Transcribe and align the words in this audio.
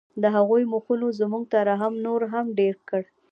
د 0.21 0.23
هغوی 0.35 0.63
مخونو 0.73 1.07
زموږ 1.19 1.43
ترحم 1.53 1.93
نور 2.05 2.21
هم 2.33 2.45
ډېر 2.59 2.75
کړ 2.89 3.01